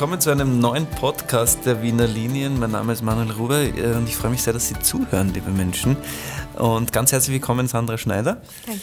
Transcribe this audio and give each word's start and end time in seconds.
Willkommen 0.00 0.20
zu 0.22 0.30
einem 0.30 0.60
neuen 0.60 0.86
Podcast 0.86 1.66
der 1.66 1.82
Wiener 1.82 2.06
Linien. 2.06 2.58
Mein 2.58 2.70
Name 2.70 2.94
ist 2.94 3.02
Manuel 3.02 3.32
Ruber 3.32 3.60
äh, 3.60 3.96
und 3.96 4.08
ich 4.08 4.16
freue 4.16 4.30
mich 4.30 4.42
sehr, 4.42 4.54
dass 4.54 4.66
Sie 4.66 4.78
zuhören, 4.80 5.34
liebe 5.34 5.50
Menschen. 5.50 5.94
Und 6.54 6.90
ganz 6.90 7.12
herzlich 7.12 7.34
willkommen, 7.34 7.68
Sandra 7.68 7.98
Schneider. 7.98 8.40
Danke. 8.64 8.80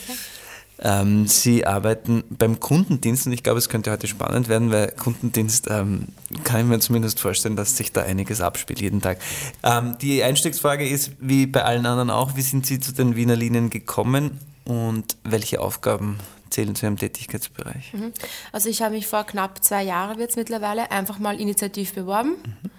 Ähm, 0.78 1.26
Sie 1.26 1.66
arbeiten 1.66 2.24
beim 2.30 2.60
Kundendienst 2.60 3.26
und 3.26 3.34
ich 3.34 3.42
glaube, 3.42 3.58
es 3.58 3.68
könnte 3.68 3.90
heute 3.90 4.06
spannend 4.06 4.48
werden, 4.48 4.72
weil 4.72 4.92
Kundendienst 4.92 5.66
ähm, 5.72 6.10
kann 6.44 6.62
ich 6.62 6.68
mir 6.68 6.80
zumindest 6.80 7.20
vorstellen, 7.20 7.56
dass 7.56 7.76
sich 7.76 7.92
da 7.92 8.04
einiges 8.04 8.40
abspielt 8.40 8.80
jeden 8.80 9.02
Tag. 9.02 9.18
Ähm, 9.64 9.98
die 10.00 10.22
Einstiegsfrage 10.22 10.88
ist, 10.88 11.14
wie 11.20 11.48
bei 11.48 11.64
allen 11.64 11.88
anderen 11.88 12.12
auch, 12.12 12.36
wie 12.36 12.44
sind 12.44 12.68
Sie 12.68 12.80
zu 12.80 12.92
den 12.92 13.16
Wiener 13.16 13.36
Linien 13.36 13.72
gekommen 13.72 14.40
und 14.66 15.18
welche 15.24 15.62
Aufgaben 15.62 16.20
zählen 16.50 16.76
zu 16.76 16.86
Ihrem 16.86 16.98
Tätigkeitsbereich? 16.98 17.94
Mhm. 17.94 18.14
Also 18.52 18.70
ich 18.70 18.82
habe 18.82 18.96
mich 18.96 19.08
vor 19.08 19.24
knapp 19.24 19.64
zwei 19.64 19.84
Jahren 19.84 20.20
jetzt 20.20 20.38
mittlerweile 20.38 20.92
einfach 20.92 21.20
mal 21.20 21.40
initiativ 21.40 21.94
beworben. 21.94 22.32
Mhm. 22.32 22.70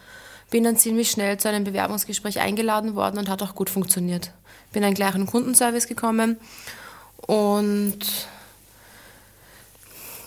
Bin 0.50 0.64
dann 0.64 0.76
ziemlich 0.76 1.10
schnell 1.10 1.38
zu 1.38 1.48
einem 1.48 1.64
Bewerbungsgespräch 1.64 2.40
eingeladen 2.40 2.94
worden 2.94 3.18
und 3.18 3.28
hat 3.28 3.42
auch 3.42 3.54
gut 3.54 3.68
funktioniert. 3.68 4.32
Bin 4.72 4.82
dann 4.82 4.94
gleich 4.94 5.14
in 5.14 5.22
den 5.22 5.26
Kundenservice 5.26 5.86
gekommen 5.86 6.38
und 7.16 7.98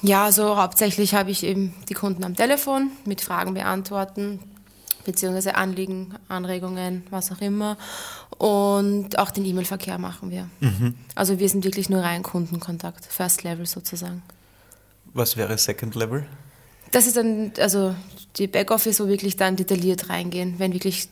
ja, 0.04 0.32
so 0.32 0.58
hauptsächlich 0.58 1.14
habe 1.14 1.32
ich 1.32 1.44
eben 1.44 1.76
die 1.90 1.94
Kunden 1.94 2.24
am 2.24 2.36
Telefon 2.36 2.92
mit 3.06 3.22
Fragen 3.22 3.54
beantworten, 3.54 4.40
beziehungsweise 5.06 5.56
Anliegen, 5.56 6.16
Anregungen, 6.28 7.04
was 7.10 7.32
auch 7.32 7.42
immer. 7.42 7.78
Und 8.38 9.18
auch 9.20 9.32
den 9.32 9.46
E-Mail-Verkehr 9.46 9.98
machen 9.98 10.32
wir. 10.32 10.50
Mhm. 10.60 10.96
Also 11.16 11.40
wir 11.40 11.50
sind 11.50 11.64
wirklich 11.64 11.90
nur 11.90 12.02
rein 12.02 12.24
Kundenkontakt, 12.24 13.06
First 13.06 13.44
Level 13.44 13.66
sozusagen. 13.66 14.24
Was 15.14 15.38
wäre 15.38 15.58
Second 15.58 15.96
Level? 15.96 16.26
Das 16.92 17.08
ist 17.08 17.18
dann, 17.18 17.54
also 17.60 17.96
die 18.38 18.48
Backoffice, 18.48 19.00
wo 19.00 19.08
wirklich 19.08 19.38
dann 19.38 19.56
detailliert 19.56 20.10
reingehen, 20.10 20.56
wenn 20.58 20.74
wirklich 20.74 21.10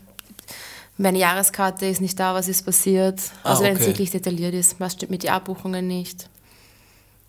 meine 0.98 1.18
Jahreskarte 1.18 1.86
ist 1.86 2.02
nicht 2.02 2.20
da, 2.20 2.34
was 2.34 2.48
ist 2.48 2.64
passiert. 2.64 3.22
Ah, 3.44 3.52
also 3.52 3.64
ah, 3.64 3.66
okay. 3.66 3.76
wenn 3.76 3.82
es 3.82 3.88
wirklich 3.88 4.12
detailliert 4.12 4.54
ist, 4.54 4.80
was 4.80 4.94
stimmt 4.94 5.12
mit 5.12 5.24
den 5.24 5.30
Abbuchungen 5.32 5.88
nicht. 5.88 6.30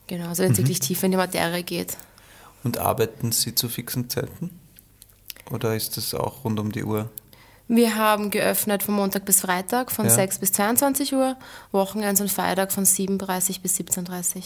Genau, 0.09 0.29
also 0.29 0.43
wenn 0.43 0.53
es 0.53 0.59
mhm. 0.59 0.63
wirklich 0.65 0.81
tief 0.81 1.03
in 1.05 1.13
die 1.13 1.17
Materie 1.17 1.63
geht. 1.63 1.97
Und 2.65 2.79
arbeiten 2.79 3.33
Sie 3.33 3.55
zu 3.55 3.69
fixen 3.69 4.11
Zeiten? 4.11 4.60
Oder 5.51 5.77
ist 5.77 5.97
das 5.97 6.15
auch 6.15 6.45
rund 6.45 6.59
um 6.61 6.73
die 6.73 6.85
Uhr? 6.85 7.09
Wir 7.69 7.95
haben 7.95 8.31
geöffnet 8.31 8.83
von 8.83 8.95
Montag 8.95 9.25
bis 9.25 9.43
Freitag 9.43 9.93
von 9.93 10.07
ja. 10.07 10.11
6 10.11 10.41
bis 10.41 10.53
22 10.53 11.15
Uhr, 11.15 11.37
Wochenends 11.71 12.21
und 12.21 12.31
Feiertag 12.31 12.73
von 12.73 12.85
7.30 12.85 13.61
bis 13.61 13.79
17.30 13.79 14.37
Uhr. 14.37 14.43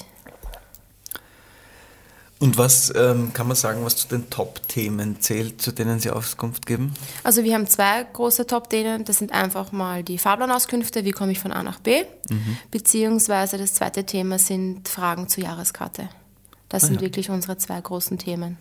Und 2.40 2.58
was 2.58 2.92
ähm, 2.94 3.32
kann 3.32 3.46
man 3.46 3.56
sagen, 3.56 3.82
was 3.84 3.96
zu 3.96 4.08
den 4.08 4.28
Top-Themen 4.28 5.20
zählt, 5.20 5.62
zu 5.62 5.72
denen 5.72 6.00
Sie 6.00 6.10
Auskunft 6.10 6.66
geben? 6.66 6.92
Also 7.22 7.44
wir 7.44 7.54
haben 7.54 7.66
zwei 7.66 8.04
große 8.04 8.46
Top-Themen. 8.46 9.06
Das 9.06 9.18
sind 9.18 9.32
einfach 9.32 9.72
mal 9.72 10.02
die 10.02 10.18
Fahrplanauskünfte, 10.18 11.06
wie 11.06 11.12
komme 11.12 11.32
ich 11.32 11.40
von 11.40 11.52
A 11.52 11.62
nach 11.62 11.78
B, 11.78 12.04
mhm. 12.28 12.58
beziehungsweise 12.70 13.56
das 13.56 13.72
zweite 13.72 14.04
Thema 14.04 14.38
sind 14.38 14.86
Fragen 14.88 15.28
zur 15.28 15.44
Jahreskarte. 15.44 16.10
Das 16.68 16.84
ah, 16.84 16.86
sind 16.88 16.96
ja. 16.96 17.00
wirklich 17.00 17.30
unsere 17.30 17.56
zwei 17.56 17.80
großen 17.80 18.18
Themen. 18.18 18.58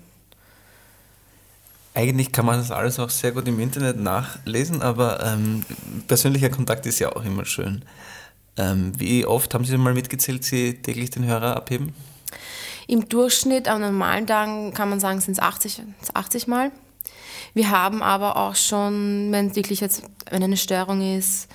Eigentlich 1.95 2.31
kann 2.31 2.45
man 2.45 2.58
das 2.58 2.72
alles 2.72 2.97
auch 2.99 3.09
sehr 3.09 3.31
gut 3.31 3.47
im 3.47 3.59
Internet 3.59 3.99
nachlesen, 3.99 4.81
aber 4.81 5.23
ähm, 5.23 5.63
persönlicher 6.08 6.50
Kontakt 6.50 6.85
ist 6.85 7.00
ja 7.00 7.16
auch 7.16 7.23
immer 7.23 7.45
schön. 7.45 7.83
Ähm, 8.58 8.94
wie 8.97 9.25
oft 9.25 9.53
haben 9.53 9.66
Sie 9.66 9.78
mal 9.78 9.94
mitgezählt, 9.94 10.44
Sie 10.44 10.81
täglich 10.81 11.12
den 11.12 11.25
Hörer 11.25 11.56
abheben? 11.56 11.94
Im 12.88 13.07
Durchschnitt 13.07 13.68
an 13.68 13.81
normalen 13.81 14.28
Tagen 14.28 14.73
kann 14.73 14.90
man 14.90 15.00
sagen, 15.00 15.22
sind 15.22 15.34
es 15.34 15.40
80, 15.40 15.84
80 16.13 16.47
Mal. 16.47 16.72
Wir 17.53 17.69
haben 17.69 18.01
aber 18.01 18.38
auch 18.38 18.56
schon, 18.56 19.31
wenn 19.31 19.56
wirklich 19.56 19.79
jetzt, 19.79 20.03
wenn 20.29 20.44
eine 20.44 20.57
Störung 20.57 21.16
ist, 21.16 21.47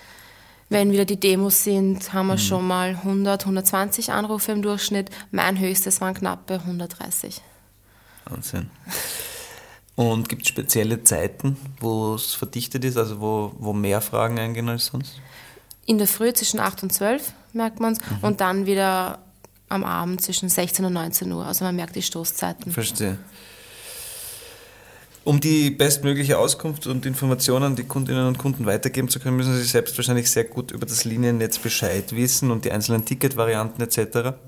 wenn 0.69 0.93
wieder 0.93 1.05
die 1.05 1.19
Demos 1.19 1.65
sind, 1.65 2.13
haben 2.13 2.29
wir 2.29 2.35
mhm. 2.35 2.39
schon 2.39 2.67
mal 2.67 2.91
100, 2.91 3.43
120 3.43 4.13
Anrufe 4.13 4.53
im 4.53 4.63
Durchschnitt. 4.63 5.11
Mein 5.31 5.59
höchstes 5.59 6.01
waren 6.01 6.15
knappe 6.15 6.55
130. 6.55 7.43
Wahnsinn. 8.27 8.71
Und 9.99 10.29
gibt 10.29 10.43
es 10.43 10.49
spezielle 10.49 11.03
Zeiten, 11.03 11.57
wo 11.81 12.15
es 12.15 12.33
verdichtet 12.33 12.85
ist, 12.85 12.97
also 12.97 13.21
wo, 13.21 13.51
wo 13.59 13.73
mehr 13.73 14.01
Fragen 14.01 14.39
eingehen 14.39 14.69
als 14.69 14.87
sonst? 14.87 15.21
In 15.87 15.99
der 15.99 16.07
Früh 16.07 16.33
zwischen 16.33 16.61
8 16.61 16.85
und 16.85 16.93
12 16.93 17.33
merkt 17.53 17.81
man 17.81 17.95
es 17.95 17.99
mhm. 17.99 18.19
und 18.23 18.41
dann 18.41 18.67
wieder 18.67 19.19
am 19.69 19.83
Abend 19.83 20.23
zwischen 20.23 20.49
16 20.49 20.85
und 20.85 20.93
19 20.93 21.33
Uhr. 21.33 21.45
Also 21.45 21.65
man 21.65 21.75
merkt 21.75 21.97
die 21.97 22.03
Stoßzeiten. 22.03 22.71
Verstehe. 22.71 23.19
Um 25.25 25.41
die 25.41 25.73
bestmögliche 25.73 26.39
Auskunft 26.39 26.87
und 26.87 27.05
Informationen 27.05 27.75
die 27.75 27.83
Kundinnen 27.83 28.29
und 28.29 28.39
Kunden 28.39 28.67
weitergeben 28.67 29.09
zu 29.09 29.19
können, 29.19 29.37
müssen 29.37 29.57
Sie 29.57 29.65
selbst 29.65 29.99
wahrscheinlich 29.99 30.31
sehr 30.31 30.45
gut 30.45 30.71
über 30.71 30.87
das 30.87 31.07
Liniennetz 31.07 31.59
Bescheid 31.59 32.13
wissen 32.15 32.53
und 32.53 32.65
die 32.65 32.71
einzelnen 32.71 33.05
Ticketvarianten 33.05 33.85
etc. 33.85 34.39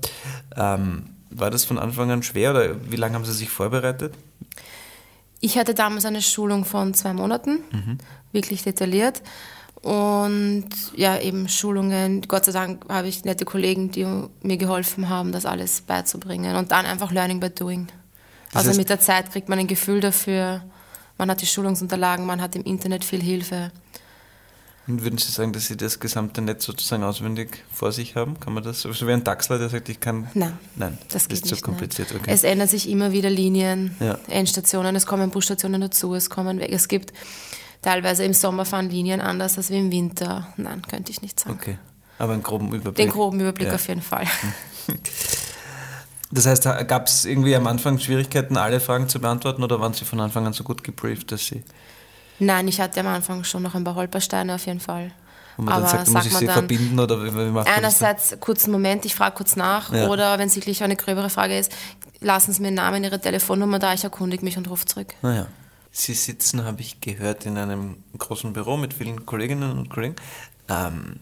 Ähm, 0.55 1.07
war 1.29 1.51
das 1.51 1.65
von 1.65 1.77
Anfang 1.77 2.09
an 2.09 2.23
schwer 2.23 2.51
oder 2.51 2.89
wie 2.89 2.95
lange 2.95 3.15
haben 3.15 3.25
Sie 3.25 3.33
sich 3.33 3.49
vorbereitet? 3.49 4.13
Ich 5.41 5.57
hatte 5.57 5.73
damals 5.73 6.05
eine 6.05 6.21
Schulung 6.21 6.65
von 6.65 6.93
zwei 6.93 7.13
Monaten, 7.13 7.63
mhm. 7.71 7.97
wirklich 8.31 8.63
detailliert. 8.63 9.21
Und 9.81 10.69
ja, 10.95 11.19
eben 11.19 11.49
Schulungen. 11.49 12.21
Gott 12.27 12.45
sei 12.45 12.51
Dank 12.51 12.85
habe 12.87 13.07
ich 13.07 13.25
nette 13.25 13.45
Kollegen, 13.45 13.91
die 13.91 14.05
mir 14.43 14.57
geholfen 14.57 15.09
haben, 15.09 15.31
das 15.31 15.47
alles 15.47 15.81
beizubringen. 15.81 16.55
Und 16.55 16.71
dann 16.71 16.85
einfach 16.85 17.11
Learning 17.11 17.39
by 17.39 17.49
Doing. 17.49 17.87
Das 18.53 18.67
also 18.67 18.79
mit 18.79 18.89
der 18.89 18.99
Zeit 18.99 19.31
kriegt 19.31 19.49
man 19.49 19.57
ein 19.57 19.67
Gefühl 19.67 19.99
dafür. 19.99 20.63
Man 21.17 21.31
hat 21.31 21.41
die 21.41 21.47
Schulungsunterlagen, 21.47 22.25
man 22.25 22.41
hat 22.41 22.55
im 22.55 22.63
Internet 22.63 23.03
viel 23.03 23.21
Hilfe. 23.21 23.71
Und 24.91 25.03
würden 25.05 25.17
Sie 25.17 25.31
sagen, 25.31 25.53
dass 25.53 25.67
Sie 25.67 25.77
das 25.77 26.01
gesamte 26.01 26.41
Netz 26.41 26.65
sozusagen 26.65 27.03
auswendig 27.03 27.63
vor 27.71 27.93
sich 27.93 28.17
haben? 28.17 28.37
Kann 28.41 28.53
man 28.53 28.61
das? 28.61 28.81
So 28.81 29.07
wie 29.07 29.13
ein 29.13 29.23
Taxler, 29.23 29.57
der 29.57 29.69
sagt, 29.69 29.87
ich 29.87 30.01
kann. 30.01 30.27
Nein. 30.33 30.57
Nein, 30.75 30.97
das, 31.09 31.29
das 31.29 31.33
ist 31.37 31.45
nicht, 31.45 31.55
zu 31.55 31.61
kompliziert. 31.61 32.13
Okay. 32.13 32.29
Es 32.29 32.43
ändern 32.43 32.67
sich 32.67 32.89
immer 32.89 33.13
wieder 33.13 33.29
Linien, 33.29 33.95
ja. 34.01 34.19
Endstationen, 34.27 34.93
es 34.97 35.05
kommen 35.05 35.29
Busstationen 35.29 35.79
dazu, 35.79 36.13
es 36.13 36.29
kommen 36.29 36.59
weg. 36.59 36.71
Es 36.73 36.89
gibt 36.89 37.13
teilweise 37.81 38.25
im 38.25 38.33
Sommer 38.33 38.65
fahren 38.65 38.89
Linien 38.89 39.21
anders 39.21 39.57
als 39.57 39.69
im 39.69 39.89
Winter. 39.93 40.49
Nein, 40.57 40.81
könnte 40.81 41.09
ich 41.09 41.21
nicht 41.21 41.39
sagen. 41.39 41.57
Okay. 41.57 41.77
Aber 42.19 42.33
einen 42.33 42.43
groben 42.43 42.67
Überblick. 42.67 42.97
Den 42.97 43.09
groben 43.09 43.39
Überblick 43.39 43.69
ja. 43.69 43.75
auf 43.75 43.87
jeden 43.87 44.01
Fall. 44.01 44.25
Das 46.33 46.45
heißt, 46.45 46.63
gab 46.87 47.07
es 47.07 47.25
irgendwie 47.25 47.55
am 47.55 47.67
Anfang 47.67 47.99
Schwierigkeiten, 47.99 48.55
alle 48.55 48.79
Fragen 48.79 49.09
zu 49.09 49.19
beantworten 49.19 49.63
oder 49.63 49.81
waren 49.81 49.93
Sie 49.93 50.05
von 50.05 50.19
Anfang 50.21 50.47
an 50.47 50.53
so 50.53 50.63
gut 50.63 50.81
gebrieft, 50.81 51.31
dass 51.33 51.45
Sie 51.45 51.61
Nein, 52.41 52.67
ich 52.67 52.81
hatte 52.81 52.99
am 53.01 53.07
Anfang 53.07 53.43
schon 53.43 53.61
noch 53.61 53.75
ein 53.75 53.83
paar 53.83 53.93
Holpersteine 53.93 54.55
auf 54.55 54.65
jeden 54.65 54.79
Fall. 54.79 55.11
Und 55.57 55.65
man 55.65 55.75
Aber 55.75 55.85
dann 55.85 56.05
sagt, 56.05 56.09
muss 56.09 56.25
ich 56.25 56.35
sie 56.35 56.45
dann, 56.47 56.55
verbinden 56.55 56.99
oder 56.99 57.23
wie, 57.23 57.31
wie 57.33 57.51
macht 57.51 57.67
Einerseits 57.67 58.35
kurzen 58.39 58.71
Moment, 58.71 59.05
ich 59.05 59.13
frage 59.13 59.35
kurz 59.35 59.55
nach 59.55 59.93
ja. 59.93 60.07
oder 60.07 60.39
wenn 60.39 60.47
es 60.47 60.55
wirklich 60.55 60.81
eine 60.83 60.95
gröbere 60.95 61.29
Frage 61.29 61.57
ist, 61.57 61.71
lassen 62.19 62.51
Sie 62.51 62.61
mir 62.61 62.69
einen 62.69 62.77
Namen, 62.77 63.03
Ihre 63.03 63.21
Telefonnummer 63.21 63.77
da, 63.77 63.93
ich 63.93 64.03
erkundige 64.03 64.43
mich 64.43 64.57
und 64.57 64.67
rufe 64.69 64.85
zurück. 64.85 65.13
Naja. 65.21 65.47
Sie 65.91 66.13
sitzen, 66.13 66.63
habe 66.63 66.81
ich 66.81 66.99
gehört, 66.99 67.45
in 67.45 67.57
einem 67.57 67.97
großen 68.17 68.53
Büro 68.53 68.75
mit 68.75 68.95
vielen 68.95 69.25
Kolleginnen 69.25 69.71
und 69.77 69.89
Kollegen. 69.89 70.15
Ähm, 70.67 71.19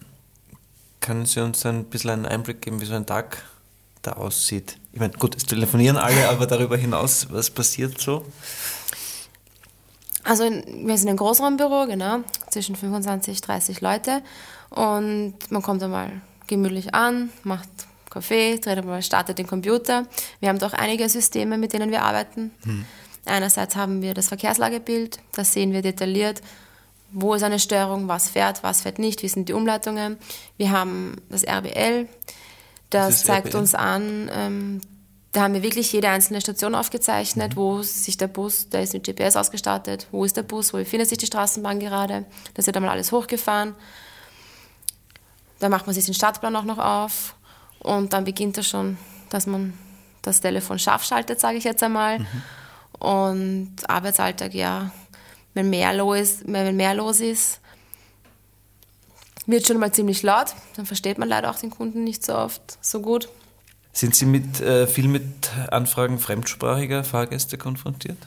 können 1.00 1.26
Sie 1.26 1.40
uns 1.40 1.66
ein 1.66 1.84
bisschen 1.84 2.10
einen 2.10 2.26
Einblick 2.26 2.62
geben, 2.62 2.80
wie 2.80 2.86
so 2.86 2.94
ein 2.94 3.04
Tag 3.04 3.42
da 4.00 4.12
aussieht? 4.12 4.78
Ich 4.92 5.00
meine, 5.00 5.12
gut, 5.12 5.36
es 5.36 5.44
telefonieren 5.44 5.98
alle, 5.98 6.28
aber 6.30 6.46
darüber 6.46 6.78
hinaus, 6.78 7.26
was 7.30 7.50
passiert 7.50 8.00
so? 8.00 8.24
Also 10.30 10.44
wir 10.44 10.96
sind 10.96 11.08
ein 11.08 11.16
Großraumbüro, 11.16 11.86
genau, 11.88 12.20
zwischen 12.50 12.76
25, 12.76 13.40
30 13.40 13.80
Leute 13.80 14.22
und 14.68 15.34
man 15.48 15.60
kommt 15.60 15.82
einmal 15.82 16.22
gemütlich 16.46 16.94
an, 16.94 17.30
macht 17.42 17.68
Kaffee, 18.10 18.56
dreht 18.58 18.78
einmal, 18.78 19.02
startet 19.02 19.38
den 19.38 19.48
Computer. 19.48 20.06
Wir 20.38 20.50
haben 20.50 20.60
doch 20.60 20.72
einige 20.72 21.08
Systeme, 21.08 21.58
mit 21.58 21.72
denen 21.72 21.90
wir 21.90 22.02
arbeiten. 22.02 22.52
Hm. 22.62 22.84
Einerseits 23.24 23.74
haben 23.74 24.02
wir 24.02 24.14
das 24.14 24.28
Verkehrslagebild, 24.28 25.18
da 25.32 25.42
sehen 25.42 25.72
wir 25.72 25.82
detailliert, 25.82 26.42
wo 27.10 27.34
ist 27.34 27.42
eine 27.42 27.58
Störung, 27.58 28.06
was 28.06 28.28
fährt, 28.28 28.62
was 28.62 28.82
fährt 28.82 29.00
nicht, 29.00 29.24
wie 29.24 29.28
sind 29.28 29.48
die 29.48 29.52
Umleitungen. 29.52 30.16
Wir 30.56 30.70
haben 30.70 31.16
das 31.28 31.42
RBL, 31.42 32.06
das, 32.90 33.24
zeigt 33.24 33.48
RBL? 33.48 33.60
uns 33.60 33.74
an, 33.74 34.30
ähm, 34.32 34.80
da 35.32 35.42
haben 35.42 35.54
wir 35.54 35.62
wirklich 35.62 35.92
jede 35.92 36.08
einzelne 36.08 36.40
Station 36.40 36.74
aufgezeichnet, 36.74 37.52
mhm. 37.52 37.56
wo 37.56 37.82
sich 37.82 38.16
der 38.16 38.26
Bus, 38.26 38.68
der 38.68 38.82
ist 38.82 38.94
mit 38.94 39.04
GPS 39.04 39.36
ausgestattet, 39.36 40.06
wo 40.10 40.24
ist 40.24 40.36
der 40.36 40.42
Bus, 40.42 40.72
wo 40.72 40.78
befindet 40.78 41.08
sich 41.08 41.18
die 41.18 41.26
Straßenbahn 41.26 41.78
gerade. 41.78 42.24
Das 42.54 42.66
wird 42.66 42.76
einmal 42.76 42.92
alles 42.92 43.12
hochgefahren. 43.12 43.74
Dann 45.60 45.70
macht 45.70 45.86
man 45.86 45.94
sich 45.94 46.04
den 46.04 46.14
Startplan 46.14 46.56
auch 46.56 46.64
noch 46.64 46.78
auf 46.78 47.34
und 47.78 48.12
dann 48.12 48.24
beginnt 48.24 48.56
er 48.56 48.62
schon, 48.62 48.98
dass 49.28 49.46
man 49.46 49.74
das 50.22 50.40
Telefon 50.40 50.78
scharf 50.78 51.04
schaltet, 51.04 51.38
sage 51.38 51.58
ich 51.58 51.64
jetzt 51.64 51.82
einmal. 51.82 52.18
Mhm. 52.18 52.26
Und 52.98 53.76
Arbeitsalltag, 53.86 54.52
ja, 54.54 54.90
wenn 55.54 55.70
mehr, 55.70 55.94
los, 55.94 56.40
wenn 56.44 56.76
mehr 56.76 56.94
los 56.94 57.20
ist, 57.20 57.60
wird 59.46 59.66
schon 59.66 59.78
mal 59.78 59.92
ziemlich 59.92 60.22
laut. 60.22 60.54
Dann 60.76 60.86
versteht 60.86 61.18
man 61.18 61.28
leider 61.28 61.50
auch 61.50 61.58
den 61.58 61.70
Kunden 61.70 62.04
nicht 62.04 62.24
so 62.24 62.34
oft 62.34 62.62
so 62.80 63.00
gut. 63.00 63.28
Sind 63.92 64.14
Sie 64.14 64.26
mit, 64.26 64.60
äh, 64.60 64.86
viel 64.86 65.08
mit 65.08 65.24
Anfragen 65.70 66.18
fremdsprachiger 66.18 67.02
Fahrgäste 67.04 67.58
konfrontiert? 67.58 68.18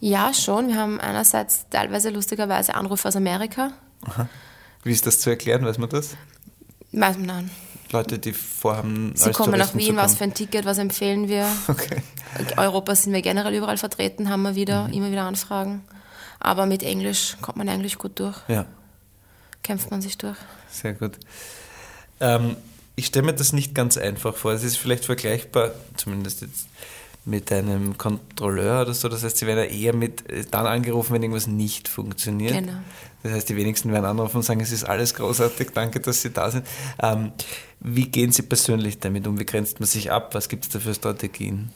Ja, 0.00 0.32
schon. 0.34 0.68
Wir 0.68 0.76
haben 0.76 1.00
einerseits 1.00 1.66
teilweise 1.70 2.10
lustigerweise 2.10 2.74
Anrufe 2.74 3.08
aus 3.08 3.16
Amerika. 3.16 3.72
Aha. 4.02 4.28
Wie 4.84 4.92
ist 4.92 5.06
das 5.06 5.18
zu 5.20 5.30
erklären? 5.30 5.64
Weiß 5.64 5.78
man 5.78 5.88
das? 5.88 6.10
Weiß 6.92 7.16
man 7.16 7.26
nein. 7.26 7.50
Leute, 7.90 8.18
die 8.18 8.32
vorhaben, 8.34 9.12
Sie 9.16 9.30
kommen 9.32 9.52
nach 9.52 9.70
Touristen 9.70 9.80
zu 9.80 9.86
Wien, 9.86 9.96
was 9.96 10.14
für 10.16 10.24
ein 10.24 10.34
Ticket, 10.34 10.66
was 10.66 10.78
empfehlen 10.78 11.28
wir? 11.28 11.46
Okay. 11.68 12.02
Europa 12.58 12.94
sind 12.94 13.14
wir 13.14 13.22
generell 13.22 13.54
überall 13.54 13.78
vertreten, 13.78 14.28
haben 14.28 14.42
wir 14.42 14.54
wieder, 14.54 14.86
Mhm. 14.88 14.92
immer 14.92 15.10
wieder 15.10 15.22
Anfragen. 15.22 15.82
Aber 16.38 16.66
mit 16.66 16.82
Englisch 16.82 17.38
kommt 17.40 17.56
man 17.56 17.68
eigentlich 17.70 17.96
gut 17.96 18.20
durch, 18.20 18.36
Ja, 18.48 18.66
kämpft 19.62 19.90
man 19.90 20.02
sich 20.02 20.18
durch. 20.18 20.36
sehr 20.70 20.92
gut. 20.92 21.12
Ähm, 22.20 22.56
ich 22.98 23.06
stelle 23.06 23.26
mir 23.26 23.32
das 23.32 23.52
nicht 23.52 23.74
ganz 23.76 23.96
einfach 23.96 24.34
vor. 24.34 24.52
Es 24.52 24.64
ist 24.64 24.76
vielleicht 24.76 25.04
vergleichbar, 25.04 25.70
zumindest 25.96 26.40
jetzt 26.40 26.66
mit 27.24 27.52
einem 27.52 27.96
Kontrolleur 27.96 28.82
oder 28.82 28.92
so. 28.92 29.08
Das 29.08 29.22
heißt, 29.22 29.36
sie 29.36 29.46
werden 29.46 29.58
ja 29.58 29.70
eher 29.70 29.94
mit 29.94 30.28
äh, 30.28 30.44
dann 30.50 30.66
angerufen, 30.66 31.14
wenn 31.14 31.22
irgendwas 31.22 31.46
nicht 31.46 31.86
funktioniert. 31.86 32.54
Genau. 32.54 32.72
Das 33.22 33.32
heißt, 33.32 33.48
die 33.48 33.56
wenigsten 33.56 33.92
werden 33.92 34.04
anrufen 34.04 34.38
und 34.38 34.42
sagen, 34.42 34.60
es 34.60 34.72
ist 34.72 34.84
alles 34.84 35.14
großartig, 35.14 35.70
danke, 35.74 36.00
dass 36.00 36.22
Sie 36.22 36.30
da 36.30 36.50
sind. 36.50 36.66
Ähm, 37.00 37.32
wie 37.80 38.08
gehen 38.08 38.32
Sie 38.32 38.42
persönlich 38.42 38.98
damit 38.98 39.26
um? 39.26 39.38
Wie 39.38 39.46
grenzt 39.46 39.78
man 39.78 39.86
sich 39.86 40.10
ab? 40.10 40.34
Was 40.34 40.48
gibt 40.48 40.64
es 40.64 40.70
da 40.70 40.80
für 40.80 40.94
Strategien? 40.94 41.70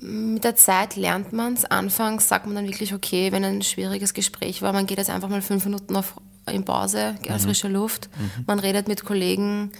Mit 0.00 0.44
der 0.44 0.54
Zeit 0.56 0.96
lernt 0.96 1.32
man 1.32 1.54
es. 1.54 1.64
Anfangs 1.64 2.28
sagt 2.28 2.46
man 2.46 2.54
dann 2.54 2.66
wirklich, 2.66 2.94
okay, 2.94 3.32
wenn 3.32 3.44
ein 3.44 3.62
schwieriges 3.62 4.14
Gespräch 4.14 4.62
war, 4.62 4.72
man 4.72 4.86
geht 4.86 4.98
jetzt 4.98 5.10
einfach 5.10 5.28
mal 5.28 5.42
fünf 5.42 5.64
Minuten 5.64 5.96
auf, 5.96 6.14
in 6.50 6.64
Pause, 6.64 7.14
als 7.28 7.44
frische 7.44 7.68
Luft. 7.68 8.08
Man 8.46 8.58
redet 8.58 8.88
mit 8.88 9.04
Kollegen, 9.04 9.72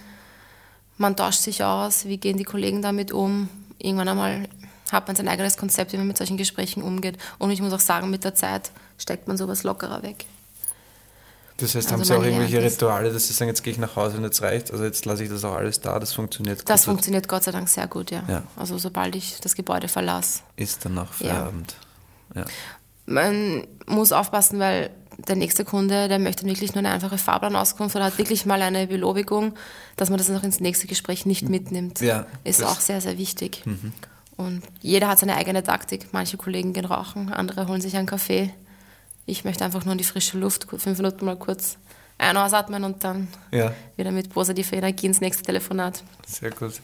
man 0.97 1.15
tauscht 1.15 1.39
sich 1.41 1.63
aus, 1.63 2.05
wie 2.05 2.17
gehen 2.17 2.37
die 2.37 2.43
Kollegen 2.43 2.81
damit 2.81 3.11
um. 3.11 3.49
Irgendwann 3.77 4.09
einmal 4.09 4.47
hat 4.91 5.07
man 5.07 5.15
sein 5.15 5.27
eigenes 5.27 5.55
Konzept, 5.57 5.93
wie 5.93 5.97
man 5.97 6.07
mit 6.07 6.17
solchen 6.17 6.35
Gesprächen 6.37 6.83
umgeht. 6.83 7.17
Und 7.37 7.51
ich 7.51 7.61
muss 7.61 7.71
auch 7.73 7.79
sagen, 7.79 8.09
mit 8.09 8.23
der 8.23 8.35
Zeit 8.35 8.71
steckt 8.97 9.27
man 9.27 9.37
sowas 9.37 9.63
lockerer 9.63 10.03
weg. 10.03 10.25
Das 11.57 11.75
heißt, 11.75 11.91
Also 11.91 11.93
haben 11.93 12.03
Sie 12.05 12.13
auch 12.15 12.23
irgendwelche. 12.23 12.61
Rituale, 12.63 13.11
dass 13.11 13.27
Sie 13.27 13.33
sagen, 13.33 13.49
jetzt 13.49 13.63
gehe 13.63 13.73
ich 13.73 13.79
nach 13.79 13.95
Hause 13.97 14.17
und 14.17 14.23
jetzt 14.23 14.41
reicht, 14.41 14.71
also 14.71 14.83
jetzt 14.85 15.05
lasse 15.05 15.23
ich 15.23 15.29
das 15.29 15.43
auch 15.43 15.55
alles 15.55 15.81
da, 15.81 15.99
das 15.99 16.13
funktioniert 16.13 16.67
Das 16.69 16.81
gut, 16.81 16.85
funktioniert 16.91 17.27
Gott 17.27 17.43
sei 17.43 17.51
Dank 17.51 17.67
sehr 17.67 17.85
gut, 17.87 18.11
ja. 18.11 18.23
Ja. 18.29 18.43
Also 18.55 18.77
sobald 18.77 19.13
ich 19.15 19.41
das 19.41 19.55
Gebäude 19.55 19.89
verlasse. 19.89 20.39
ist 20.55 20.85
dann 20.85 20.93
nach 20.93 21.19
Ja. 21.19 21.29
Feierabend. 21.33 21.75
Ja. 22.35 22.45
Man 23.05 23.67
muss 23.87 24.11
aufpassen, 24.13 24.59
weil 24.59 24.89
der 25.27 25.35
nächste 25.35 25.65
Kunde, 25.65 26.07
der 26.07 26.19
möchte 26.19 26.45
wirklich 26.45 26.73
nur 26.73 26.79
eine 26.79 26.91
einfache 26.91 27.17
Fahrplanauskunft 27.17 27.95
oder 27.95 28.05
hat 28.05 28.17
wirklich 28.17 28.45
mal 28.45 28.61
eine 28.61 28.87
Belobigung, 28.87 29.53
dass 29.97 30.09
man 30.09 30.17
das 30.17 30.29
noch 30.29 30.43
ins 30.43 30.59
nächste 30.59 30.87
Gespräch 30.87 31.25
nicht 31.25 31.47
mitnimmt. 31.49 31.99
Ja, 32.01 32.25
ist 32.43 32.61
Mhm. 32.61 32.65
auch 32.67 32.79
sehr, 32.79 33.01
sehr 33.01 33.17
wichtig. 33.17 33.63
Und 34.37 34.63
jeder 34.81 35.07
hat 35.09 35.19
seine 35.19 35.35
eigene 35.35 35.63
Taktik. 35.63 36.07
Manche 36.13 36.37
Kollegen 36.37 36.73
gehen 36.73 36.85
rauchen, 36.85 37.31
andere 37.33 37.67
holen 37.67 37.81
sich 37.81 37.95
einen 37.97 38.07
Kaffee. 38.07 38.53
Ich 39.25 39.43
möchte 39.43 39.65
einfach 39.65 39.83
nur 39.85 39.91
in 39.91 39.97
die 39.97 40.03
frische 40.05 40.37
Luft, 40.37 40.65
fünf 40.69 40.97
Minuten 40.97 41.25
mal 41.25 41.35
kurz 41.35 41.77
ein- 42.17 42.35
und 42.35 42.43
ausatmen 42.43 42.83
und 42.83 43.03
dann 43.03 43.27
ja, 43.51 43.73
wieder 43.97 44.11
mit 44.11 44.29
positiver 44.29 44.77
Energie 44.77 45.05
ins 45.07 45.21
nächste 45.21 45.43
Telefonat. 45.43 46.03
sehr 46.25 46.51
gut. 46.51 46.79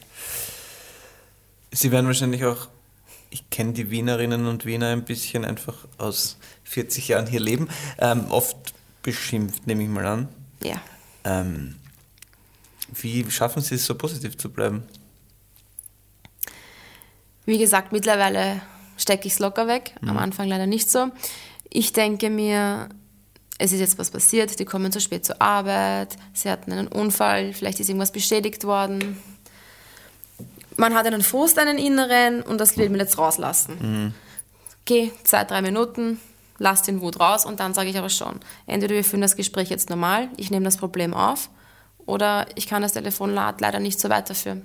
Sie 1.72 1.92
werden 1.92 2.06
wahrscheinlich 2.08 2.46
auch, 2.46 2.68
ich 3.36 3.50
kenne 3.50 3.74
die 3.74 3.90
Wienerinnen 3.90 4.48
und 4.48 4.66
Wiener 4.66 4.92
ein 4.94 5.04
bisschen 5.04 5.44
einfach 5.44 5.76
aus 5.98 6.38
40 6.64 7.10
Jahren 7.10 7.28
hier 7.28 7.42
leben, 7.42 7.68
ähm, 7.98 8.28
oft 8.30 8.56
beschimpft, 9.04 9.68
nehme 9.68 9.84
ich 9.84 9.90
mal 9.90 10.06
an. 10.06 10.30
Ja. 10.64 10.82
Ähm, 11.26 11.76
wie 12.94 13.30
schaffen 13.30 13.62
Sie 13.62 13.76
es 13.76 13.86
so 13.86 13.96
positiv 13.96 14.38
zu 14.38 14.50
bleiben? 14.50 14.84
Wie 17.46 17.58
gesagt, 17.58 17.92
mittlerweile 17.92 18.62
stecke 18.96 19.28
ich 19.28 19.34
es 19.34 19.40
locker 19.40 19.68
weg, 19.68 19.96
am 20.02 20.18
Anfang 20.18 20.48
leider 20.48 20.66
nicht 20.66 20.90
so. 20.90 21.12
Ich 21.70 21.92
denke 21.92 22.30
mir, 22.30 22.88
es 23.58 23.74
ist 23.74 23.82
jetzt 23.82 24.00
was 24.00 24.12
passiert, 24.12 24.58
die 24.60 24.66
kommen 24.66 24.94
zu 24.94 25.02
spät 25.02 25.26
zur 25.26 25.42
Arbeit, 25.42 26.16
sie 26.34 26.50
hatten 26.50 26.72
einen 26.72 26.88
Unfall, 26.88 27.52
vielleicht 27.52 27.82
ist 27.82 27.90
irgendwas 27.90 28.14
beschädigt 28.14 28.64
worden. 28.64 29.18
Man 30.78 30.94
hat 30.94 31.06
einen 31.06 31.22
Frust, 31.22 31.58
einen 31.58 31.78
inneren 31.78 32.42
und 32.42 32.60
das 32.60 32.78
will 32.78 32.90
man 32.90 33.00
jetzt 33.00 33.18
rauslassen. 33.18 34.14
Geh, 34.86 35.12
zwei, 35.24 35.44
drei 35.44 35.62
Minuten, 35.62 36.20
lass 36.58 36.84
den 36.84 37.02
Wut 37.02 37.20
raus 37.20 37.46
und 37.46 37.60
dann 37.60 37.74
sage 37.74 37.90
ich 37.90 37.98
aber 37.98 38.10
schon, 38.10 38.40
entweder 38.68 38.94
wir 38.94 39.04
führen 39.04 39.22
das 39.22 39.36
Gespräch 39.36 39.70
jetzt 39.70 39.90
normal, 39.90 40.30
ich 40.38 40.52
nehme 40.52 40.66
das 40.66 40.78
Problem 40.78 41.14
auf 41.14 41.50
oder 42.06 42.46
ich 42.56 42.68
kann 42.68 42.82
das 42.82 42.94
Telefonat 42.94 43.62
leider 43.62 43.80
nicht 43.80 44.00
so 44.00 44.10
weiterführen. 44.10 44.64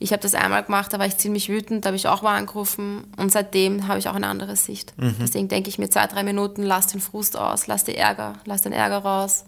Ich 0.00 0.12
habe 0.12 0.22
das 0.22 0.34
einmal 0.34 0.62
gemacht, 0.62 0.92
da 0.92 0.98
war 1.00 1.06
ich 1.06 1.18
ziemlich 1.18 1.48
wütend, 1.48 1.84
da 1.84 1.88
habe 1.88 1.96
ich 1.96 2.06
auch 2.06 2.22
mal 2.22 2.36
angerufen 2.36 3.12
und 3.16 3.32
seitdem 3.32 3.88
habe 3.88 3.98
ich 3.98 4.08
auch 4.08 4.14
eine 4.14 4.28
andere 4.28 4.54
Sicht. 4.54 4.94
Deswegen 5.20 5.48
denke 5.48 5.68
ich 5.68 5.78
mir 5.78 5.90
zwei, 5.90 6.06
drei 6.06 6.22
Minuten, 6.22 6.62
lass 6.62 6.86
den 6.86 7.00
Frust 7.00 7.36
aus, 7.36 7.66
lass 7.66 7.82
den 7.82 7.96
Ärger, 7.96 8.34
lass 8.44 8.62
den 8.62 8.72
Ärger 8.72 8.98
raus. 8.98 9.44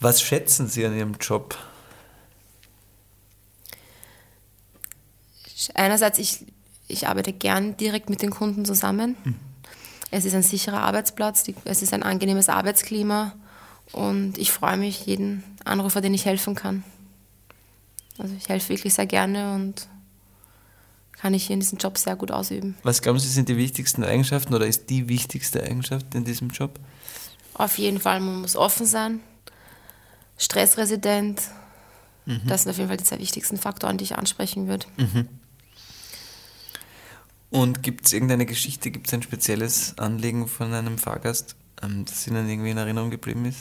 Was 0.00 0.22
schätzen 0.22 0.68
Sie 0.68 0.84
an 0.86 0.96
Ihrem 0.96 1.16
Job? 1.20 1.56
Einerseits, 5.74 6.18
ich, 6.18 6.44
ich 6.88 7.08
arbeite 7.08 7.32
gern 7.32 7.76
direkt 7.76 8.10
mit 8.10 8.22
den 8.22 8.30
Kunden 8.30 8.64
zusammen. 8.64 9.16
Es 10.10 10.24
ist 10.24 10.34
ein 10.34 10.42
sicherer 10.42 10.82
Arbeitsplatz, 10.82 11.42
die, 11.42 11.54
es 11.64 11.82
ist 11.82 11.94
ein 11.94 12.02
angenehmes 12.02 12.48
Arbeitsklima 12.48 13.32
und 13.92 14.36
ich 14.38 14.52
freue 14.52 14.76
mich 14.76 15.06
jeden 15.06 15.42
Anrufer, 15.64 16.00
den 16.00 16.12
ich 16.14 16.26
helfen 16.26 16.54
kann. 16.54 16.84
Also 18.18 18.34
ich 18.36 18.48
helfe 18.48 18.68
wirklich 18.70 18.94
sehr 18.94 19.06
gerne 19.06 19.54
und 19.54 19.88
kann 21.18 21.34
ich 21.34 21.46
hier 21.46 21.54
in 21.54 21.60
diesem 21.60 21.78
Job 21.78 21.96
sehr 21.96 22.16
gut 22.16 22.30
ausüben. 22.30 22.76
Was 22.82 23.00
glauben 23.00 23.18
Sie 23.18 23.28
sind 23.28 23.48
die 23.48 23.56
wichtigsten 23.56 24.04
Eigenschaften 24.04 24.54
oder 24.54 24.66
ist 24.66 24.90
die 24.90 25.08
wichtigste 25.08 25.62
Eigenschaft 25.62 26.14
in 26.14 26.24
diesem 26.24 26.50
Job? 26.50 26.78
Auf 27.54 27.78
jeden 27.78 28.00
Fall, 28.00 28.20
man 28.20 28.40
muss 28.40 28.56
offen 28.56 28.86
sein, 28.86 29.20
stressresident. 30.36 31.40
Das 32.46 32.62
sind 32.62 32.70
auf 32.70 32.76
jeden 32.76 32.88
Fall 32.88 32.96
die 32.96 33.04
zwei 33.04 33.18
wichtigsten 33.18 33.56
Faktoren, 33.56 33.98
die 33.98 34.04
ich 34.04 34.16
ansprechen 34.16 34.68
würde. 34.68 34.86
Und 37.52 37.82
gibt 37.82 38.06
es 38.06 38.12
irgendeine 38.12 38.46
Geschichte, 38.46 38.90
gibt 38.90 39.06
es 39.08 39.14
ein 39.14 39.22
spezielles 39.22 39.96
Anliegen 39.98 40.48
von 40.48 40.72
einem 40.72 40.98
Fahrgast, 40.98 41.54
ähm, 41.82 42.04
das 42.06 42.26
Ihnen 42.26 42.48
irgendwie 42.48 42.70
in 42.70 42.78
Erinnerung 42.78 43.10
geblieben 43.10 43.44
ist? 43.44 43.58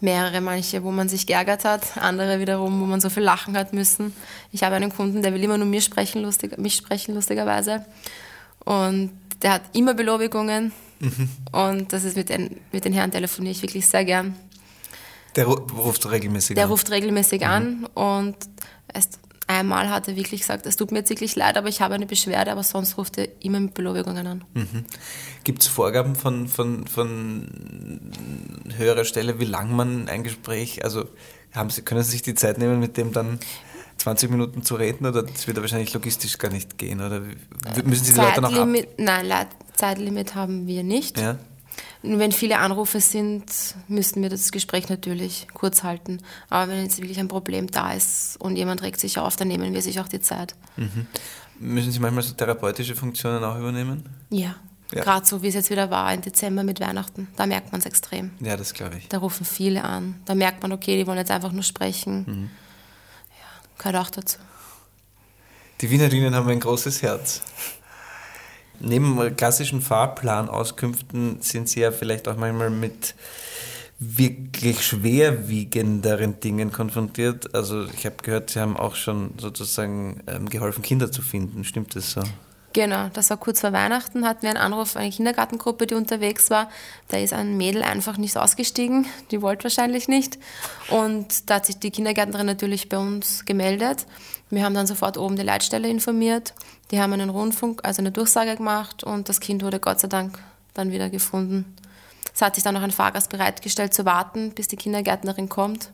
Mehrere, 0.00 0.40
manche, 0.40 0.82
wo 0.82 0.90
man 0.92 1.10
sich 1.10 1.26
geärgert 1.26 1.64
hat, 1.66 1.98
andere 1.98 2.40
wiederum, 2.40 2.80
wo 2.80 2.86
man 2.86 3.02
so 3.02 3.10
viel 3.10 3.22
lachen 3.22 3.54
hat 3.56 3.74
müssen. 3.74 4.14
Ich 4.50 4.62
habe 4.62 4.76
einen 4.76 4.90
Kunden, 4.94 5.20
der 5.20 5.34
will 5.34 5.42
immer 5.44 5.58
nur 5.58 5.66
mir 5.66 5.82
sprechen, 5.82 6.22
lustig, 6.22 6.56
mich 6.56 6.74
sprechen, 6.76 7.14
lustigerweise. 7.14 7.84
Und 8.64 9.10
der 9.42 9.52
hat 9.54 9.62
immer 9.74 9.92
Belobigungen. 9.92 10.72
Und 11.52 11.92
das 11.92 12.04
ist 12.04 12.16
mit 12.16 12.30
den, 12.30 12.60
mit 12.72 12.84
den 12.86 12.92
Herren 12.94 13.10
telefoniere 13.10 13.52
ich 13.52 13.60
wirklich 13.62 13.86
sehr 13.86 14.04
gern. 14.06 14.36
Der 15.36 15.46
ru- 15.46 15.70
ruft 15.72 16.10
regelmäßig 16.10 16.54
Der 16.54 16.64
an. 16.64 16.70
ruft 16.70 16.90
regelmäßig 16.90 17.46
an 17.46 17.84
und 17.94 18.36
erst 18.92 19.18
einmal 19.50 19.90
hat 19.90 20.08
er 20.08 20.16
wirklich 20.16 20.40
gesagt, 20.42 20.66
es 20.66 20.76
tut 20.76 20.92
mir 20.92 20.98
jetzt 20.98 21.10
wirklich 21.10 21.34
leid, 21.36 21.56
aber 21.56 21.68
ich 21.68 21.80
habe 21.80 21.94
eine 21.94 22.06
Beschwerde, 22.06 22.52
aber 22.52 22.62
sonst 22.62 22.96
ruft 22.96 23.18
er 23.18 23.28
immer 23.42 23.60
mit 23.60 23.74
Belobigungen 23.74 24.26
an. 24.26 24.44
Gibt 25.44 25.62
es 25.62 25.68
Vorgaben 25.68 26.14
von, 26.14 26.48
von, 26.48 26.86
von 26.86 28.12
höherer 28.76 29.04
Stelle, 29.04 29.40
wie 29.40 29.44
lang 29.44 29.74
man 29.74 30.08
ein 30.08 30.22
Gespräch, 30.22 30.84
also 30.84 31.04
haben 31.52 31.70
Sie, 31.70 31.82
können 31.82 32.02
Sie 32.02 32.12
sich 32.12 32.22
die 32.22 32.34
Zeit 32.34 32.58
nehmen, 32.58 32.78
mit 32.78 32.96
dem 32.96 33.12
dann 33.12 33.40
20 33.98 34.30
Minuten 34.30 34.62
zu 34.62 34.76
reden 34.76 35.04
oder 35.06 35.22
das 35.24 35.46
wird 35.46 35.56
ja 35.58 35.62
wahrscheinlich 35.62 35.92
logistisch 35.92 36.38
gar 36.38 36.50
nicht 36.50 36.78
gehen 36.78 37.00
oder 37.00 37.22
wie- 37.26 37.82
müssen 37.84 38.04
Sie 38.04 38.14
die 38.14 38.20
Leute 38.20 38.40
noch 38.40 38.52
ab? 38.54 38.68
Nein, 38.98 39.46
Zeitlimit 39.74 40.34
haben 40.34 40.66
wir 40.66 40.82
nicht. 40.84 41.18
Ja? 41.20 41.38
Wenn 42.02 42.32
viele 42.32 42.58
Anrufe 42.58 43.00
sind, 43.00 43.44
müssten 43.88 44.22
wir 44.22 44.30
das 44.30 44.52
Gespräch 44.52 44.88
natürlich 44.88 45.48
kurz 45.52 45.82
halten. 45.82 46.18
Aber 46.48 46.72
wenn 46.72 46.82
jetzt 46.82 46.98
wirklich 46.98 47.18
ein 47.20 47.28
Problem 47.28 47.70
da 47.70 47.92
ist 47.92 48.38
und 48.40 48.56
jemand 48.56 48.82
regt 48.82 48.98
sich 48.98 49.18
auf, 49.18 49.36
dann 49.36 49.48
nehmen 49.48 49.74
wir 49.74 49.82
sich 49.82 50.00
auch 50.00 50.08
die 50.08 50.20
Zeit. 50.20 50.54
Müssen 51.58 51.92
Sie 51.92 51.98
manchmal 52.00 52.22
so 52.22 52.32
therapeutische 52.32 52.96
Funktionen 52.96 53.44
auch 53.44 53.58
übernehmen? 53.58 54.08
Ja. 54.30 54.56
Ja. 54.92 55.02
Gerade 55.02 55.24
so, 55.24 55.42
wie 55.42 55.48
es 55.48 55.54
jetzt 55.54 55.70
wieder 55.70 55.90
war 55.90 56.12
im 56.12 56.20
Dezember 56.20 56.64
mit 56.64 56.80
Weihnachten. 56.80 57.28
Da 57.36 57.46
merkt 57.46 57.70
man 57.70 57.80
es 57.80 57.86
extrem. 57.86 58.32
Ja, 58.40 58.56
das 58.56 58.74
glaube 58.74 58.96
ich. 58.98 59.06
Da 59.08 59.18
rufen 59.18 59.44
viele 59.44 59.84
an. 59.84 60.16
Da 60.24 60.34
merkt 60.34 60.62
man, 60.62 60.72
okay, 60.72 60.96
die 60.96 61.06
wollen 61.06 61.18
jetzt 61.18 61.30
einfach 61.30 61.52
nur 61.52 61.62
sprechen. 61.62 62.50
Ja, 63.28 63.78
gehört 63.78 64.04
auch 64.04 64.10
dazu. 64.10 64.38
Die 65.80 65.90
Wienerinnen 65.90 66.34
haben 66.34 66.48
ein 66.48 66.60
großes 66.60 67.02
Herz. 67.02 67.42
Neben 68.80 69.36
klassischen 69.36 69.80
Fahrplanauskünften 69.80 71.42
sind 71.42 71.68
sie 71.68 71.80
ja 71.80 71.92
vielleicht 71.92 72.28
auch 72.28 72.36
manchmal 72.36 72.70
mit 72.70 73.14
wirklich 73.98 74.82
schwerwiegenderen 74.82 76.40
Dingen 76.40 76.72
konfrontiert. 76.72 77.54
Also 77.54 77.84
ich 77.84 78.06
habe 78.06 78.16
gehört, 78.22 78.50
Sie 78.50 78.58
haben 78.58 78.76
auch 78.76 78.94
schon 78.94 79.34
sozusagen 79.38 80.22
ähm, 80.26 80.48
geholfen, 80.48 80.82
Kinder 80.82 81.12
zu 81.12 81.20
finden. 81.20 81.64
Stimmt 81.64 81.94
das 81.94 82.12
so? 82.12 82.22
Genau, 82.72 83.08
das 83.12 83.30
war 83.30 83.36
kurz 83.36 83.60
vor 83.60 83.72
Weihnachten, 83.72 84.24
hatten 84.24 84.42
wir 84.42 84.50
einen 84.50 84.58
Anruf, 84.58 84.96
eine 84.96 85.10
Kindergartengruppe, 85.10 85.88
die 85.88 85.94
unterwegs 85.94 86.50
war. 86.50 86.70
Da 87.08 87.18
ist 87.18 87.32
ein 87.32 87.56
Mädel 87.56 87.82
einfach 87.82 88.16
nicht 88.16 88.36
ausgestiegen, 88.36 89.06
die 89.32 89.42
wollte 89.42 89.64
wahrscheinlich 89.64 90.06
nicht. 90.06 90.38
Und 90.88 91.50
da 91.50 91.56
hat 91.56 91.66
sich 91.66 91.78
die 91.80 91.90
Kindergärtnerin 91.90 92.46
natürlich 92.46 92.88
bei 92.88 92.98
uns 92.98 93.44
gemeldet. 93.44 94.06
Wir 94.50 94.64
haben 94.64 94.74
dann 94.74 94.86
sofort 94.86 95.16
oben 95.16 95.36
die 95.36 95.42
Leitstelle 95.42 95.88
informiert. 95.88 96.54
Die 96.90 97.00
haben 97.00 97.12
einen 97.12 97.30
Rundfunk, 97.30 97.80
also 97.84 98.02
eine 98.02 98.10
Durchsage 98.10 98.56
gemacht 98.56 99.04
und 99.04 99.28
das 99.28 99.40
Kind 99.40 99.62
wurde 99.62 99.78
Gott 99.78 100.00
sei 100.00 100.08
Dank 100.08 100.38
dann 100.74 100.90
wieder 100.90 101.08
gefunden. 101.08 101.76
Es 102.34 102.42
hat 102.42 102.56
sich 102.56 102.64
dann 102.64 102.74
noch 102.74 102.82
ein 102.82 102.90
Fahrgast 102.90 103.30
bereitgestellt 103.30 103.94
zu 103.94 104.04
warten, 104.04 104.52
bis 104.52 104.68
die 104.68 104.76
Kindergärtnerin 104.76 105.48
kommt. 105.48 105.90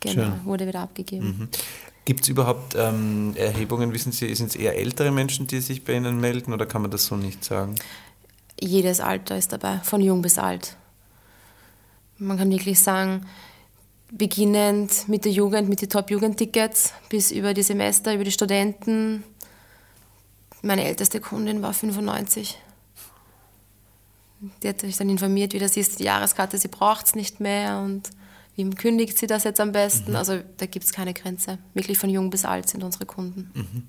Genau, 0.00 0.24
Schön. 0.24 0.44
wurde 0.44 0.66
wieder 0.66 0.80
abgegeben. 0.80 1.26
Mhm. 1.26 1.48
Gibt 2.04 2.24
es 2.24 2.28
überhaupt 2.28 2.74
ähm, 2.76 3.34
Erhebungen, 3.36 3.92
wissen 3.92 4.12
Sie, 4.12 4.32
sind 4.34 4.48
es 4.48 4.56
eher 4.56 4.76
ältere 4.76 5.10
Menschen, 5.10 5.46
die 5.46 5.60
sich 5.60 5.84
bei 5.84 5.94
Ihnen 5.94 6.20
melden 6.20 6.52
oder 6.52 6.66
kann 6.66 6.82
man 6.82 6.90
das 6.90 7.06
so 7.06 7.16
nicht 7.16 7.42
sagen? 7.42 7.76
Jedes 8.60 9.00
Alter 9.00 9.38
ist 9.38 9.52
dabei, 9.52 9.78
von 9.78 10.00
jung 10.00 10.20
bis 10.20 10.38
alt. 10.38 10.76
Man 12.18 12.36
kann 12.36 12.50
wirklich 12.50 12.78
sagen, 12.80 13.26
beginnend 14.16 15.08
mit 15.08 15.24
der 15.24 15.32
Jugend, 15.32 15.68
mit 15.68 15.82
den 15.82 15.90
Top-Jugendtickets 15.90 16.92
bis 17.08 17.30
über 17.30 17.52
die 17.52 17.62
Semester, 17.62 18.14
über 18.14 18.24
die 18.24 18.30
Studenten. 18.30 19.24
Meine 20.62 20.84
älteste 20.84 21.20
Kundin 21.20 21.62
war 21.62 21.74
95. 21.74 22.58
Die 24.62 24.68
hat 24.68 24.80
sich 24.80 24.96
dann 24.96 25.08
informiert, 25.08 25.52
wie 25.52 25.58
das 25.58 25.76
ist, 25.76 25.98
die 25.98 26.04
Jahreskarte, 26.04 26.58
sie 26.58 26.68
braucht 26.68 27.06
es 27.06 27.14
nicht 27.14 27.40
mehr 27.40 27.78
und 27.78 28.10
wie 28.56 28.68
kündigt 28.70 29.18
sie 29.18 29.26
das 29.26 29.44
jetzt 29.44 29.58
am 29.60 29.72
besten? 29.72 30.12
Mhm. 30.12 30.16
Also 30.16 30.40
da 30.58 30.66
gibt 30.66 30.84
es 30.84 30.92
keine 30.92 31.12
Grenze. 31.12 31.58
Wirklich 31.72 31.98
von 31.98 32.08
jung 32.08 32.30
bis 32.30 32.44
alt 32.44 32.68
sind 32.68 32.84
unsere 32.84 33.06
Kunden. 33.06 33.50
Mhm. 33.54 33.82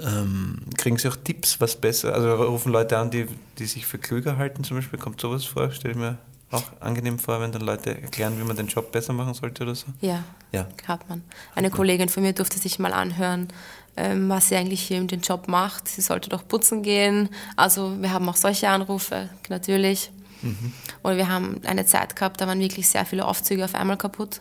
Ähm, 0.00 0.58
kriegen 0.76 0.98
Sie 0.98 1.08
auch 1.08 1.16
Tipps, 1.16 1.60
was 1.60 1.76
besser? 1.76 2.14
Also 2.14 2.34
rufen 2.34 2.72
Leute 2.72 2.98
an, 2.98 3.10
die, 3.10 3.26
die 3.58 3.66
sich 3.66 3.86
für 3.86 3.98
klüger 3.98 4.36
halten, 4.36 4.64
zum 4.64 4.76
Beispiel, 4.76 4.98
kommt 4.98 5.20
sowas 5.20 5.44
vor? 5.44 5.70
Stelle 5.70 5.92
ich 5.92 5.98
mir 5.98 6.18
auch 6.54 6.80
angenehm 6.80 7.18
vor, 7.18 7.40
wenn 7.40 7.52
dann 7.52 7.62
Leute 7.62 8.00
erklären, 8.00 8.38
wie 8.38 8.44
man 8.44 8.56
den 8.56 8.66
Job 8.66 8.92
besser 8.92 9.12
machen 9.12 9.34
sollte 9.34 9.62
oder 9.64 9.74
so? 9.74 9.86
Ja, 10.00 10.24
ja. 10.52 10.66
hat 10.86 11.08
man. 11.08 11.22
Eine 11.54 11.68
okay. 11.68 11.76
Kollegin 11.76 12.08
von 12.08 12.22
mir 12.22 12.32
durfte 12.32 12.58
sich 12.58 12.78
mal 12.78 12.92
anhören, 12.92 13.48
ähm, 13.96 14.28
was 14.28 14.48
sie 14.48 14.56
eigentlich 14.56 14.82
hier 14.82 14.98
in 14.98 15.08
den 15.08 15.20
Job 15.20 15.48
macht. 15.48 15.88
Sie 15.88 16.00
sollte 16.00 16.30
doch 16.30 16.46
putzen 16.46 16.82
gehen. 16.82 17.28
Also 17.56 18.00
wir 18.00 18.12
haben 18.12 18.28
auch 18.28 18.36
solche 18.36 18.68
Anrufe, 18.68 19.28
natürlich. 19.48 20.10
Mhm. 20.42 20.72
Und 21.02 21.16
wir 21.16 21.28
haben 21.28 21.60
eine 21.64 21.86
Zeit 21.86 22.16
gehabt, 22.16 22.40
da 22.40 22.46
waren 22.46 22.60
wirklich 22.60 22.88
sehr 22.88 23.06
viele 23.06 23.24
Aufzüge 23.24 23.64
auf 23.64 23.74
einmal 23.74 23.96
kaputt, 23.96 24.40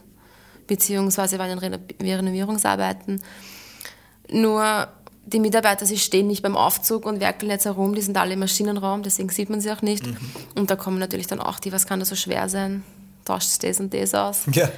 beziehungsweise 0.67 1.39
waren 1.39 1.51
in 1.51 2.07
Renovierungsarbeiten. 2.07 3.21
Nur 4.29 4.87
die 5.33 5.39
Mitarbeiter, 5.39 5.85
sie 5.85 5.97
stehen 5.97 6.27
nicht 6.27 6.43
beim 6.43 6.55
Aufzug 6.55 7.05
und 7.05 7.19
werkeln 7.19 7.49
jetzt 7.49 7.65
herum, 7.65 7.95
die 7.95 8.01
sind 8.01 8.17
alle 8.17 8.33
im 8.33 8.39
Maschinenraum, 8.39 9.03
deswegen 9.03 9.29
sieht 9.29 9.49
man 9.49 9.61
sie 9.61 9.71
auch 9.71 9.81
nicht. 9.81 10.05
Mhm. 10.05 10.17
Und 10.55 10.69
da 10.69 10.75
kommen 10.75 10.99
natürlich 10.99 11.27
dann 11.27 11.39
auch 11.39 11.59
die, 11.59 11.71
was 11.71 11.87
kann 11.87 11.99
das 11.99 12.09
so 12.09 12.15
schwer 12.15 12.47
sein? 12.49 12.83
Tauscht 13.25 13.63
das 13.63 13.79
und 13.79 13.93
das 13.93 14.13
aus. 14.13 14.41
Ja. 14.53 14.69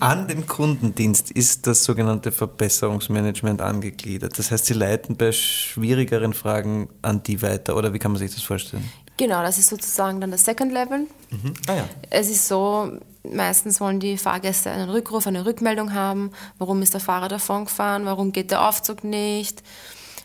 An 0.00 0.28
dem 0.28 0.46
Kundendienst 0.46 1.30
ist 1.30 1.66
das 1.66 1.82
sogenannte 1.82 2.30
Verbesserungsmanagement 2.30 3.62
angegliedert. 3.62 4.38
Das 4.38 4.50
heißt, 4.50 4.66
Sie 4.66 4.74
leiten 4.74 5.16
bei 5.16 5.32
schwierigeren 5.32 6.34
Fragen 6.34 6.90
an 7.02 7.22
die 7.22 7.40
weiter, 7.40 7.74
oder 7.74 7.94
wie 7.94 7.98
kann 7.98 8.12
man 8.12 8.18
sich 8.18 8.32
das 8.32 8.42
vorstellen? 8.42 8.88
Genau, 9.16 9.42
das 9.42 9.58
ist 9.58 9.68
sozusagen 9.68 10.20
dann 10.20 10.30
das 10.30 10.44
Second 10.44 10.72
Level. 10.72 11.06
Mhm. 11.30 11.54
Ah, 11.66 11.74
ja. 11.74 11.88
Es 12.10 12.30
ist 12.30 12.46
so, 12.46 12.98
meistens 13.32 13.80
wollen 13.80 14.00
die 14.00 14.18
Fahrgäste 14.18 14.70
einen 14.70 14.90
Rückruf, 14.90 15.26
eine 15.26 15.44
Rückmeldung 15.44 15.94
haben. 15.94 16.32
Warum 16.58 16.82
ist 16.82 16.94
der 16.94 17.00
Fahrer 17.00 17.28
davon 17.28 17.64
gefahren? 17.64 18.04
Warum 18.04 18.32
geht 18.32 18.50
der 18.50 18.66
Aufzug 18.68 19.04
nicht? 19.04 19.62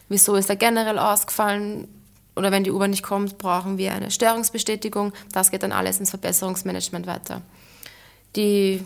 Wieso 0.10 0.36
ist 0.36 0.50
er 0.50 0.56
generell 0.56 1.00
ausgefallen? 1.00 1.88
Oder 2.36 2.52
wenn 2.52 2.64
die 2.64 2.72
U-Bahn 2.72 2.90
nicht 2.90 3.04
kommt, 3.04 3.38
brauchen 3.38 3.78
wir 3.78 3.94
eine 3.94 4.12
Störungsbestätigung. 4.12 5.14
Das 5.32 5.52
geht 5.52 5.64
dann 5.64 5.72
alles 5.72 6.00
ins 6.00 6.10
Verbesserungsmanagement 6.10 7.06
weiter. 7.06 7.42
Die 8.36 8.84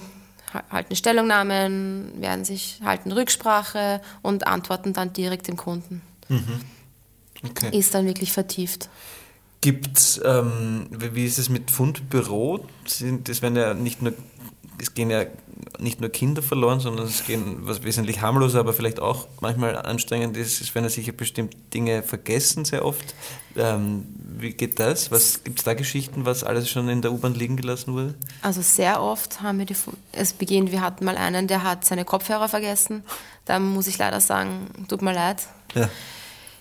halten 0.72 0.96
Stellungnahmen, 0.96 2.14
werden 2.20 2.46
sich, 2.46 2.82
halten 2.84 3.12
Rücksprache 3.12 4.02
und 4.22 4.48
antworten 4.48 4.94
dann 4.94 5.14
direkt 5.14 5.48
dem 5.48 5.58
Kunden. 5.58 6.02
Mhm. 6.28 6.62
Okay. 7.52 7.78
Ist 7.78 7.94
dann 7.94 8.06
wirklich 8.06 8.32
vertieft. 8.32 8.90
Gibt 9.62 10.22
ähm, 10.24 10.88
wie 10.92 11.26
ist 11.26 11.40
es 11.40 11.50
mit 11.50 11.72
Fundbüro? 11.72 12.66
Das 13.24 13.42
werden 13.42 13.56
ja 13.56 13.74
nicht 13.74 14.02
nur, 14.02 14.14
es 14.80 14.94
gehen 14.94 15.10
ja 15.10 15.26
nicht 15.80 16.02
nur 16.02 16.10
Kinder 16.10 16.42
verloren, 16.42 16.80
sondern 16.80 17.06
es 17.06 17.26
gehen 17.26 17.58
was 17.62 17.84
wesentlich 17.84 18.22
harmloser, 18.22 18.60
aber 18.60 18.74
vielleicht 18.74 19.00
auch 19.00 19.28
manchmal 19.42 19.76
anstrengend 19.76 20.38
ist, 20.38 20.62
ist 20.62 20.76
wenn 20.76 20.84
er 20.84 20.90
sich 20.90 21.16
bestimmte 21.16 21.58
Dinge 21.74 22.04
vergessen, 22.04 22.66
sehr 22.66 22.86
oft. 22.86 23.16
Ähm, 23.56 24.06
wie 24.40 24.52
geht 24.52 24.80
das? 24.80 25.12
Was 25.12 25.44
gibt 25.44 25.60
es 25.60 25.66
da 25.66 25.74
Geschichten, 25.74 26.26
was 26.26 26.44
alles 26.44 26.70
schon 26.70 26.90
in 26.90 27.02
der 27.02 27.12
U-Bahn 27.12 27.34
liegen 27.34 27.58
gelassen 27.58 27.94
wurde? 27.94 28.16
Also 28.42 28.62
sehr 28.62 29.02
oft 29.02 29.42
haben 29.42 29.60
wir 29.60 29.66
die, 29.66 29.76
es 30.12 30.34
beginnt, 30.34 30.72
wir 30.72 30.82
hatten 30.82 31.06
mal 31.06 31.18
einen, 31.18 31.48
der 31.48 31.64
hat 31.64 31.86
seine 31.86 32.06
Kopfhörer 32.06 32.48
vergessen. 32.48 33.04
Da 33.46 33.60
muss 33.60 33.88
ich 33.88 33.98
leider 33.98 34.20
sagen, 34.20 34.68
tut 34.88 35.02
mir 35.02 35.14
leid. 35.14 35.48
Ja. 35.74 35.90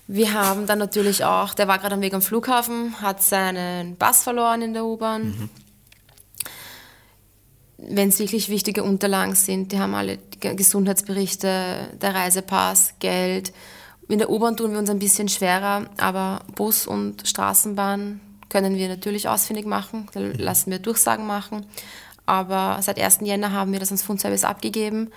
Wir 0.08 0.32
haben 0.34 0.66
dann 0.66 0.78
natürlich 0.78 1.24
auch, 1.24 1.54
der 1.54 1.66
war 1.66 1.78
gerade 1.78 1.94
am 1.94 2.00
Weg 2.00 2.14
am 2.14 2.22
Flughafen, 2.22 3.00
hat 3.00 3.22
seinen 3.22 3.96
Pass 3.96 4.22
verloren 4.22 4.62
in 4.62 4.72
der 4.72 4.84
U-Bahn. 4.84 5.22
Mhm. 5.24 5.50
Wenn 7.78 8.08
es 8.08 8.18
wirklich 8.18 8.48
wichtige 8.48 8.84
Unterlagen 8.84 9.34
sind, 9.34 9.72
die 9.72 9.78
haben 9.78 9.94
alle 9.94 10.18
Gesundheitsberichte, 10.40 11.88
der 12.00 12.14
Reisepass, 12.14 12.94
Geld. 13.00 13.52
In 14.08 14.18
der 14.18 14.30
U-Bahn 14.30 14.56
tun 14.56 14.72
wir 14.72 14.78
uns 14.78 14.90
ein 14.90 15.00
bisschen 15.00 15.28
schwerer, 15.28 15.86
aber 15.98 16.42
Bus 16.54 16.86
und 16.86 17.26
Straßenbahn 17.26 18.20
können 18.48 18.76
wir 18.76 18.88
natürlich 18.88 19.28
ausfindig 19.28 19.66
machen, 19.66 20.08
da 20.12 20.20
lassen 20.20 20.70
wir 20.70 20.78
Durchsagen 20.78 21.26
machen. 21.26 21.66
Aber 22.24 22.78
seit 22.80 23.00
1. 23.00 23.18
Jänner 23.22 23.52
haben 23.52 23.72
wir 23.72 23.80
das 23.80 23.88
ans 23.88 24.02
Fundservice 24.02 24.44
abgegeben 24.44 25.10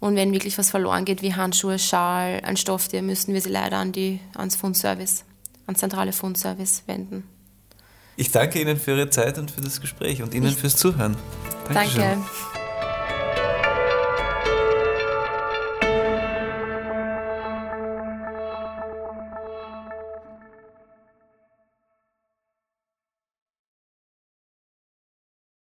und 0.00 0.16
wenn 0.16 0.32
wirklich 0.32 0.58
was 0.58 0.70
verloren 0.70 1.04
geht, 1.04 1.22
wie 1.22 1.34
Handschuhe, 1.34 1.78
Schal, 1.78 2.40
ein 2.44 2.56
Stofftier, 2.56 3.02
müssen 3.02 3.34
wir 3.34 3.40
sie 3.40 3.50
leider 3.50 3.78
an 3.78 3.92
die, 3.92 4.20
ans 4.34 4.56
Fundservice, 4.56 5.24
ans 5.66 5.80
zentrale 5.80 6.12
Fundservice 6.12 6.82
wenden. 6.86 7.24
Ich 8.16 8.30
danke 8.30 8.60
Ihnen 8.60 8.78
für 8.78 8.92
Ihre 8.92 9.10
Zeit 9.10 9.38
und 9.38 9.50
für 9.50 9.60
das 9.60 9.80
Gespräch 9.80 10.22
und 10.22 10.34
Ihnen 10.34 10.48
ich 10.48 10.56
fürs 10.56 10.76
Zuhören. 10.76 11.16
Dankeschön. 11.68 12.00
Danke. 12.00 12.55